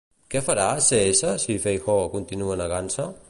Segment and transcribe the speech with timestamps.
[0.35, 3.09] Què farà Cs si Feijóó continua negant-se?